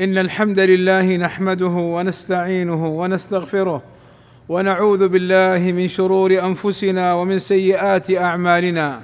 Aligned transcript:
إن 0.00 0.18
الحمد 0.18 0.58
لله 0.58 1.16
نحمده 1.16 1.66
ونستعينه 1.66 2.86
ونستغفره 2.86 3.82
ونعوذ 4.48 5.08
بالله 5.08 5.72
من 5.72 5.88
شرور 5.88 6.30
أنفسنا 6.44 7.14
ومن 7.14 7.38
سيئات 7.38 8.10
أعمالنا. 8.10 9.00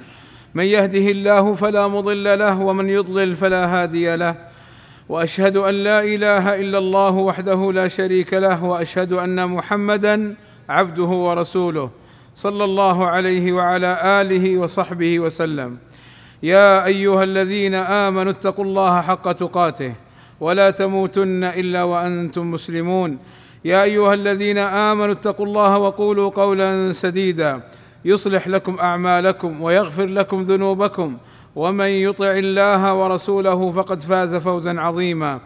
من 0.55 0.63
يهده 0.63 1.11
الله 1.11 1.55
فلا 1.55 1.87
مضل 1.87 2.39
له 2.39 2.59
ومن 2.61 2.89
يضلل 2.89 3.35
فلا 3.35 3.65
هادي 3.65 4.15
له. 4.15 4.35
وأشهد 5.09 5.57
أن 5.57 5.73
لا 5.73 6.03
إله 6.03 6.55
إلا 6.55 6.77
الله 6.77 7.11
وحده 7.11 7.71
لا 7.71 7.87
شريك 7.87 8.33
له 8.33 8.63
وأشهد 8.63 9.13
أن 9.13 9.49
محمدا 9.49 10.35
عبده 10.69 11.11
ورسوله 11.27 11.89
صلى 12.35 12.63
الله 12.63 13.07
عليه 13.07 13.51
وعلى 13.51 14.21
آله 14.21 14.57
وصحبه 14.57 15.19
وسلم. 15.19 15.77
يا 16.43 16.85
أيها 16.85 17.23
الذين 17.23 17.75
آمنوا 17.75 18.31
اتقوا 18.31 18.65
الله 18.65 19.01
حق 19.01 19.31
تقاته. 19.31 20.06
ولا 20.39 20.69
تموتن 20.69 21.43
إلا 21.43 21.83
وأنتم 21.83 22.51
مسلمون. 22.51 23.17
يا 23.65 23.83
أيها 23.83 24.13
الذين 24.13 24.57
آمنوا 24.57 25.13
اتقوا 25.13 25.45
الله 25.45 25.77
وقولوا 25.77 26.29
قولا 26.29 26.91
سديدا. 26.93 27.61
يصلح 28.05 28.47
لكم 28.47 28.79
أعمالكم 28.79 29.61
ويغفر 29.61 30.05
لكم 30.05 30.41
ذنوبكم. 30.41 31.17
ومن 31.55 31.85
يطع 31.85 32.31
الله 32.31 32.93
ورسوله 32.93 33.71
فقد 33.71 34.01
فاز 34.01 34.35
فوزا 34.35 34.79
عظيما. 34.79 35.39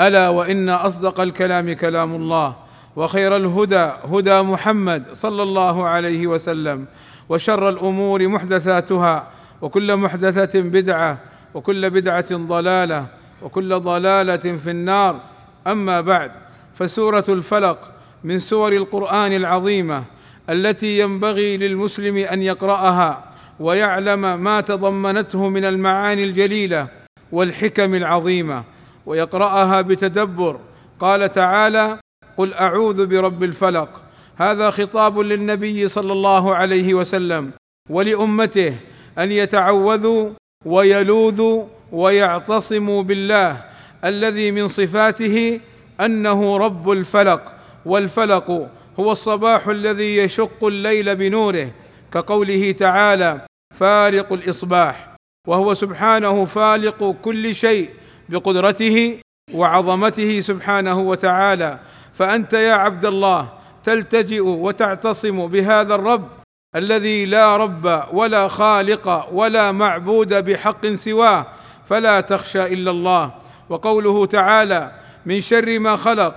ألا 0.00 0.28
وإن 0.28 0.68
أصدق 0.68 1.20
الكلام 1.20 1.72
كلام 1.72 2.14
الله. 2.14 2.56
وخير 2.96 3.36
الهدى 3.36 3.90
هدى 4.12 4.42
محمد 4.42 5.02
صلى 5.12 5.42
الله 5.42 5.86
عليه 5.86 6.26
وسلم. 6.26 6.86
وشر 7.28 7.68
الأمور 7.68 8.28
محدثاتها. 8.28 9.26
وكل 9.62 9.96
محدثة 9.96 10.60
بدعة. 10.60 11.18
وكل 11.54 11.90
بدعة 11.90 12.30
ضلالة. 12.32 13.06
وكل 13.42 13.80
ضلالة 13.80 14.56
في 14.56 14.70
النار. 14.70 15.20
أما 15.66 16.00
بعد 16.00 16.32
فسورة 16.74 17.24
الفلق 17.28 17.92
من 18.24 18.38
سور 18.38 18.72
القرآن 18.72 19.32
العظيمة 19.32 20.04
التي 20.50 20.98
ينبغي 20.98 21.56
للمسلم 21.56 22.16
أن 22.16 22.42
يقرأها 22.42 23.24
ويعلم 23.60 24.40
ما 24.40 24.60
تضمنته 24.60 25.48
من 25.48 25.64
المعاني 25.64 26.24
الجليلة 26.24 26.88
والحكم 27.32 27.94
العظيمة 27.94 28.64
ويقرأها 29.06 29.80
بتدبر. 29.80 30.60
قال 31.00 31.32
تعالى 31.32 31.98
قل 32.36 32.54
أعوذ 32.54 33.06
برب 33.06 33.42
الفلق. 33.42 34.02
هذا 34.36 34.70
خطاب 34.70 35.18
للنبي 35.18 35.88
صلى 35.88 36.12
الله 36.12 36.54
عليه 36.54 36.94
وسلم 36.94 37.50
ولأمته 37.90 38.74
أن 39.18 39.32
يتعوذوا 39.32 40.30
ويلوذوا 40.64 41.64
ويعتصموا 41.92 43.02
بالله 43.02 43.64
الذي 44.04 44.50
من 44.50 44.68
صفاته 44.68 45.60
أنه 46.00 46.56
رب 46.56 46.90
الفلق 46.90 47.52
والفلق 47.86 48.68
هو 49.00 49.12
الصباح 49.12 49.68
الذي 49.68 50.16
يشق 50.16 50.64
الليل 50.64 51.16
بنوره 51.16 51.70
كقوله 52.12 52.72
تعالى 52.72 53.40
فالق 53.74 54.32
الإصباح 54.32 55.14
وهو 55.48 55.74
سبحانه 55.74 56.44
فالق 56.44 57.16
كل 57.22 57.54
شيء 57.54 57.90
بقدرته 58.28 59.20
وعظمته 59.54 60.40
سبحانه 60.40 61.00
وتعالى. 61.00 61.78
فأنت 62.12 62.52
يا 62.52 62.72
عبد 62.74 63.04
الله 63.04 63.48
تلتجئ 63.84 64.40
وتعتصم 64.40 65.46
بهذا 65.46 65.94
الرب 65.94 66.28
الذي 66.76 67.26
لا 67.26 67.56
رب 67.56 68.02
ولا 68.12 68.48
خالق 68.48 69.28
ولا 69.32 69.72
معبود 69.72 70.34
بحق 70.34 70.86
سواه 70.86 71.46
فلا 71.88 72.20
تخشى 72.20 72.66
إلا 72.66 72.90
الله. 72.90 73.34
وقوله 73.68 74.26
تعالى 74.26 74.92
من 75.26 75.40
شر 75.40 75.78
ما 75.78 75.96
خلق 75.96 76.34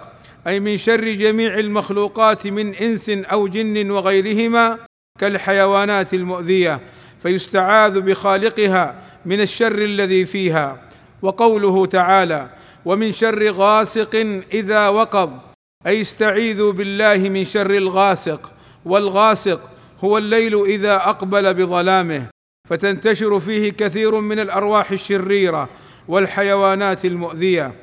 أي 0.47 0.59
من 0.59 0.77
شر 0.77 1.03
جميع 1.03 1.59
المخلوقات 1.59 2.47
من 2.47 2.75
إنس 2.75 3.09
أو 3.09 3.47
جن 3.47 3.91
وغيرهما 3.91 4.77
كالحيوانات 5.19 6.13
المؤذية 6.13 6.79
فيستعاذ 7.19 8.01
بخالقها 8.01 8.95
من 9.25 9.41
الشر 9.41 9.77
الذي 9.77 10.25
فيها. 10.25 10.81
وقوله 11.21 11.85
تعالى 11.85 12.49
ومن 12.85 13.11
شر 13.11 13.51
غاسق 13.51 14.41
إذا 14.53 14.87
وقب 14.87 15.39
أي 15.87 16.01
استعيذوا 16.01 16.71
بالله 16.71 17.29
من 17.29 17.45
شر 17.45 17.71
الغاسق 17.71 18.51
والغاسق 18.85 19.61
هو 20.03 20.17
الليل 20.17 20.65
إذا 20.65 20.95
أقبل 20.95 21.53
بظلامه. 21.53 22.38
فتنتشر 22.69 23.39
فيه 23.39 23.71
كثير 23.71 24.19
من 24.19 24.39
الأرواح 24.39 24.91
الشريرة 24.91 25.69
والحيوانات 26.07 27.05
المؤذية. 27.05 27.73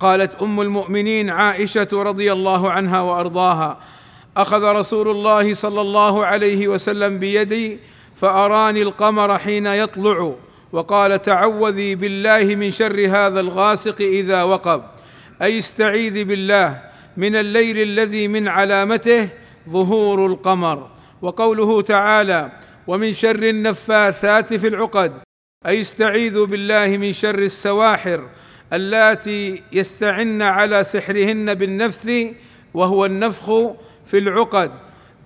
قالت 0.00 0.42
أم 0.42 0.60
المؤمنين 0.60 1.30
عائشة 1.30 1.88
رضي 1.92 2.32
الله 2.32 2.70
عنها 2.70 3.00
وأرضاها 3.00 3.78
أخذ 4.36 4.64
رسول 4.64 5.10
الله 5.10 5.54
صلى 5.54 5.80
الله 5.80 6.26
عليه 6.26 6.68
وسلم 6.68 7.18
بيدي 7.18 7.78
فأراني 8.16 8.82
القمر 8.82 9.38
حين 9.38 9.66
يطلع 9.66 10.34
وقال 10.72 11.22
تعوذي 11.22 11.94
بالله 11.94 12.54
من 12.54 12.70
شر 12.70 13.06
هذا 13.06 13.40
الغاسق 13.40 14.00
إذا 14.00 14.42
وقب. 14.42 14.82
أي 15.42 15.58
استعيذي 15.58 16.24
بالله 16.24 16.82
من 17.16 17.36
الليل 17.36 17.78
الذي 17.78 18.28
من 18.28 18.48
علامته 18.48 19.28
ظهور 19.70 20.26
القمر. 20.26 20.86
وقوله 21.22 21.82
تعالى 21.82 22.52
ومن 22.88 23.12
شر 23.12 23.42
النفاثات 23.42 24.54
في 24.54 24.68
العقد 24.68 25.12
أي 25.66 25.80
استعيذوا 25.80 26.46
بالله 26.46 26.96
من 26.96 27.12
شر 27.12 27.38
السواحر 27.38 28.28
اللاتي 28.72 29.62
يستعن 29.72 30.42
على 30.42 30.84
سحرهن 30.84 31.54
بالنفث 31.54 32.12
وهو 32.74 33.06
النفخ 33.06 33.44
في 34.06 34.18
العقد 34.18 34.72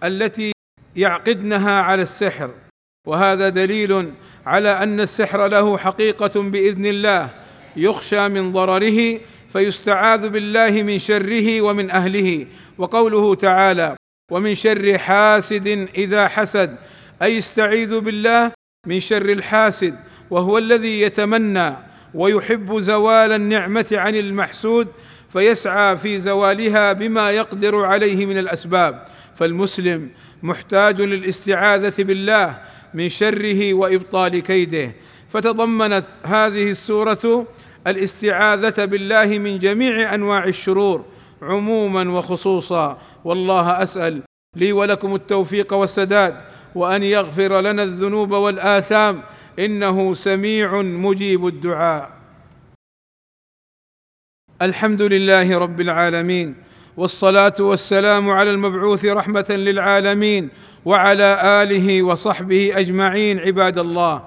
التي 0.04 0.52
يعقدنها 0.96 1.82
على 1.82 2.02
السحر. 2.02 2.50
وهذا 3.06 3.48
دليل 3.48 4.12
على 4.46 4.70
أن 4.70 5.00
السحر 5.00 5.46
له 5.46 5.78
حقيقة 5.78 6.42
بإذن 6.42 6.86
الله 6.86 7.28
يخشى 7.76 8.28
من 8.28 8.52
ضرره 8.52 9.20
فيستعاذ 9.52 10.28
بالله 10.28 10.82
من 10.82 10.98
شره 10.98 11.60
ومن 11.60 11.90
أهله. 11.90 12.46
وقوله 12.78 13.34
تعالى 13.34 13.96
ومن 14.30 14.54
شر 14.54 14.98
حاسد 14.98 15.88
إذا 15.94 16.28
حسد 16.28 16.76
أي 17.22 17.38
استعيذ 17.38 18.00
بالله 18.00 18.52
من 18.86 19.00
شر 19.00 19.28
الحاسد 19.32 19.96
وهو 20.30 20.58
الذي 20.58 21.00
يتمنى 21.00 21.76
ويحب 22.14 22.78
زوال 22.78 23.32
النعمة 23.32 23.86
عن 23.92 24.14
المحسود 24.14 24.88
فيسعى 25.28 25.96
في 25.96 26.18
زوالها 26.18 26.92
بما 26.92 27.30
يقدر 27.30 27.84
عليه 27.84 28.26
من 28.26 28.38
الأسباب. 28.38 29.04
فالمسلم 29.34 30.10
محتاج 30.42 31.00
للاستعاذة 31.02 32.02
بالله 32.02 32.58
من 32.94 33.08
شره 33.08 33.74
وإبطال 33.74 34.38
كيده. 34.42 34.92
فتضمنت 35.28 36.04
هذه 36.24 36.70
السورة 36.70 37.46
الاستعاذة 37.86 38.84
بالله 38.84 39.38
من 39.38 39.58
جميع 39.58 40.14
أنواع 40.14 40.44
الشرور 40.44 41.04
عموما 41.42 42.10
وخصوصا. 42.10 42.98
والله 43.24 43.82
أسأل 43.82 44.22
لي 44.56 44.72
ولكم 44.72 45.14
التوفيق 45.14 45.72
والسداد. 45.72 46.51
وأن 46.74 47.02
يغفر 47.02 47.60
لنا 47.60 47.82
الذنوب 47.82 48.32
والآثام. 48.32 49.22
إنه 49.58 50.14
سميع 50.14 50.82
مجيب 50.82 51.46
الدعاء. 51.46 52.10
الحمد 54.62 55.02
لله 55.02 55.58
رب 55.58 55.80
العالمين. 55.80 56.54
والصلاة 56.96 57.54
والسلام 57.60 58.30
على 58.30 58.50
المبعوث 58.50 59.04
رحمة 59.04 59.46
للعالمين 59.50 60.48
وعلى 60.84 61.62
آله 61.62 62.02
وصحبه 62.02 62.72
أجمعين 62.74 63.38
عباد 63.38 63.78
الله. 63.78 64.22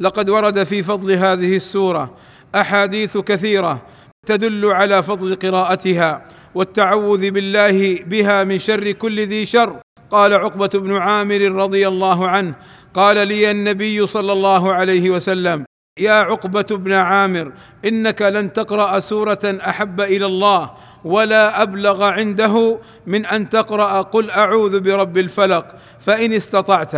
لقد 0.00 0.30
ورد 0.30 0.62
في 0.62 0.82
فضل 0.82 1.12
هذه 1.12 1.56
السورة 1.56 2.16
أحاديث 2.54 3.18
كثيرة 3.18 3.82
تدل 4.26 4.66
على 4.66 5.02
فضل 5.02 5.34
قراءتها 5.34 6.26
والتعوذ 6.54 7.30
بالله 7.30 8.02
بها 8.02 8.44
من 8.44 8.58
شر 8.58 8.92
كل 8.92 9.20
ذي 9.20 9.46
شر. 9.46 9.80
قال 10.14 10.34
عقبة 10.34 10.70
بن 10.74 10.96
عامر 10.96 11.40
رضي 11.40 11.88
الله 11.88 12.28
عنه 12.28 12.54
قال 12.94 13.28
لي 13.28 13.50
النبي 13.50 14.06
صلى 14.06 14.32
الله 14.32 14.72
عليه 14.72 15.10
وسلم 15.10 15.64
يا 15.98 16.12
عقبة 16.12 16.66
بن 16.70 16.92
عامر 16.92 17.52
إنك 17.84 18.22
لن 18.22 18.52
تقرأ 18.52 18.98
سورة 18.98 19.58
أحب 19.68 20.00
إلى 20.00 20.26
الله 20.26 20.70
ولا 21.04 21.62
أبلغ 21.62 22.04
عنده 22.04 22.78
من 23.06 23.26
أن 23.26 23.48
تقرأ 23.48 24.02
قل 24.02 24.30
أعوذ 24.30 24.80
برب 24.80 25.18
الفلق 25.18 25.66
فإن 26.00 26.32
استطعت 26.32 26.94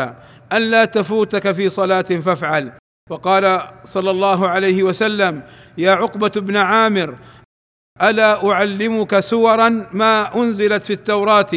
أن 0.53 0.62
لا 0.62 0.85
تفوتك 0.85 1.53
في 1.53 1.69
صلاة 1.69 2.03
فافعل. 2.03 2.73
وقال 3.11 3.62
صلى 3.85 4.11
الله 4.11 4.49
عليه 4.49 4.83
وسلم 4.83 5.43
يا 5.79 5.93
عقبة 5.93 6.33
بن 6.37 6.57
عامر 6.57 7.15
ألا 8.03 8.51
أعلمك 8.53 9.21
سورا 9.21 9.87
ما 9.93 10.37
أنزلت 10.37 10.85
في 10.87 10.93
التوراة 10.93 11.51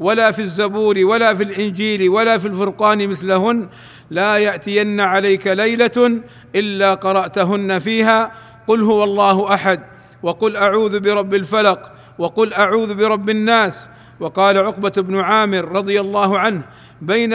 ولا 0.00 0.30
في 0.30 0.38
الزبور 0.38 0.98
ولا 0.98 1.34
في 1.34 1.42
الإنجيل 1.42 2.08
ولا 2.08 2.38
في 2.38 2.48
الفرقان 2.48 3.08
مثلهن؟ 3.08 3.68
لا 4.10 4.36
يأتين 4.36 5.00
عليك 5.00 5.46
ليلة 5.46 6.20
إلا 6.54 6.94
قرأتهن 6.94 7.78
فيها. 7.78 8.32
قل 8.66 8.82
هو 8.82 9.04
الله 9.04 9.54
أحد 9.54 9.80
وقل 10.22 10.56
أعوذ 10.56 11.00
برب 11.00 11.34
الفلق 11.34 11.92
وقل 12.18 12.52
أعوذ 12.52 12.94
برب 12.94 13.30
الناس. 13.30 13.88
وقال 14.20 14.58
عقبة 14.58 14.92
بن 14.96 15.20
عامر 15.20 15.64
رضي 15.64 16.00
الله 16.00 16.38
عنه 16.38 16.62
بين 17.02 17.34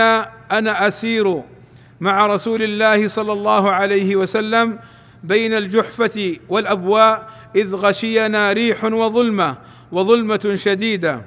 أنا 0.52 0.88
أسير 0.88 1.42
مع 2.02 2.28
رسول 2.28 2.64
الله 2.64 3.08
صلى 3.08 3.34
الله 3.34 3.72
عليه 3.72 4.16
وسلم 4.16 4.80
بين 5.24 5.54
الجحفة 5.54 6.38
والأبواء 6.50 7.28
إذ 7.58 7.76
غشينا 7.76 8.54
ريح 8.54 8.84
وظلمة 8.84 9.58
وظلمة 9.92 10.54
شديدة. 10.56 11.22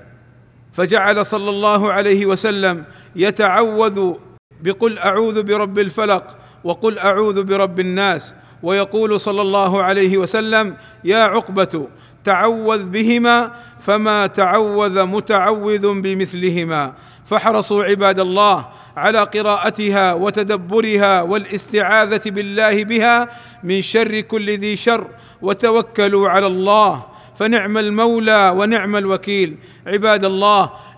فجعل 0.73 1.27
صلى 1.27 1.51
الله 1.51 1.93
عليه 1.93 2.27
وسلم 2.27 2.85
يتعوذ 3.17 4.15
بقل 4.63 4.99
أعوذ 4.99 5.43
برب 5.43 5.79
الفلق 5.79 6.39
وقل 6.65 6.99
أعوذ 6.99 7.43
برب 7.43 7.81
الناس. 7.81 8.35
ويقول 8.63 9.21
صلى 9.21 9.43
الله 9.43 9.83
عليه 9.83 10.19
وسلم 10.19 10.77
يا 11.05 11.23
عقبة 11.25 11.89
تعوذ 12.25 12.85
بهما 12.85 13.53
فما 13.81 14.27
تعوذ 14.27 15.05
متعوذ 15.05 16.01
بمثلهما. 16.01 16.93
فاحرصوا 17.27 17.85
عباد 17.85 18.21
الله 18.21 18.69
على 18.97 19.19
قراءتها 19.19 20.13
وتدبرها 20.13 21.23
والاستعاذة 21.23 22.21
بالله 22.27 22.85
بها 22.85 23.29
من 23.65 23.83
شر 23.83 24.21
كل 24.21 24.51
ذي 24.59 24.77
شر 24.77 25.07
وتوكلوا 25.43 26.29
على 26.29 26.47
الله 26.47 27.05
فنعم 27.37 27.79
المولى 27.79 28.55
ونعم 28.57 28.97
الوكيل. 28.97 29.57
عباد 29.87 30.25
الله 30.25 30.71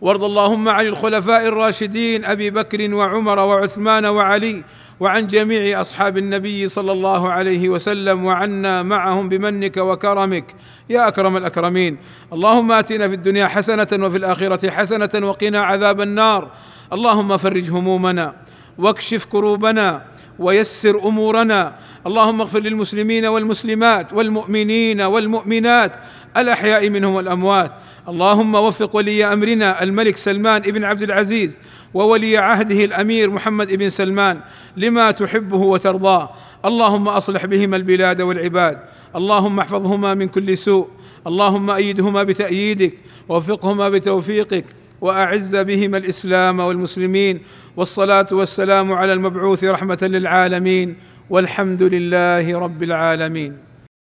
وارض 0.00 0.24
اللهم 0.24 0.68
عن 0.68 0.86
الخلفاء 0.86 1.46
الراشدين 1.46 2.24
أبي 2.24 2.50
بكر 2.50 2.94
وعمر 2.94 3.38
وعثمان 3.38 4.06
وعلي 4.06 4.64
وعن 5.00 5.26
جميع 5.26 5.80
أصحاب 5.80 6.18
النبي 6.18 6.68
صلى 6.68 6.92
الله 6.92 7.32
عليه 7.32 7.68
وسلم 7.68 8.24
وعنا 8.24 8.82
معهم 8.82 9.28
بمنك 9.28 9.76
وكرمك. 9.76 10.54
يا 10.90 11.08
أكرم 11.08 11.36
الأكرمين 11.36 11.98
اللهم 12.32 12.72
آتنا 12.72 13.08
في 13.08 13.14
الدنيا 13.14 13.46
حسنة 13.46 13.88
وفي 13.92 14.16
الآخرة 14.16 14.70
حسنة 14.70 15.10
وقنا 15.28 15.60
عذاب 15.60 16.00
النار. 16.00 16.50
اللهم 16.92 17.36
فرج 17.36 17.70
همومنا 17.70 18.34
واكشف 18.78 19.24
كروبنا 19.24 20.02
ويسر 20.38 21.08
أمورنا. 21.08 21.74
اللهم 22.06 22.40
اغفر 22.40 22.60
للمسلمين 22.60 23.26
والمسلمات 23.26 24.12
والمؤمنين 24.12 25.00
والمؤمنات 25.00 25.92
الأحياء 26.36 26.90
منهم 26.90 27.14
والأموات. 27.14 27.72
اللهم 28.08 28.54
وفق 28.54 28.96
ولي 28.96 29.24
أمرنا 29.32 29.82
الملك 29.82 30.16
سلمان 30.16 30.62
بن 30.62 30.84
عبد 30.84 31.02
العزيز 31.02 31.58
وولي 31.94 32.36
عهده 32.36 32.84
الأمير 32.84 33.30
محمد 33.30 33.72
بن 33.72 33.90
سلمان 33.90 34.40
لما 34.76 35.10
تحبه 35.10 35.56
وترضاه. 35.56 36.30
اللهم 36.64 37.08
أصلح 37.08 37.46
بهما 37.46 37.76
البلاد 37.76 38.20
والعباد. 38.20 38.78
اللهم 39.16 39.60
احفظهما 39.60 40.14
من 40.14 40.28
كل 40.28 40.58
سوء. 40.58 40.88
اللهم 41.26 41.70
أيدهما 41.70 42.22
بتأييدك. 42.22 42.94
ووفقهما 43.28 43.88
بتوفيقك. 43.88 44.64
وأعز 45.00 45.56
بهما 45.56 45.98
الإسلام 45.98 46.60
والمسلمين 46.60 47.40
والصلاة 47.76 48.26
والسلام 48.32 48.92
على 48.92 49.12
المبعوث 49.12 49.64
رحمة 49.64 49.98
للعالمين 50.02 50.96
والحمد 51.30 51.82
لله 51.82 52.58
رب 52.58 52.82
العالمين. 52.82 53.65